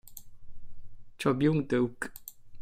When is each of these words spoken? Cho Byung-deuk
Cho 1.19 1.29
Byung-deuk 1.37 2.09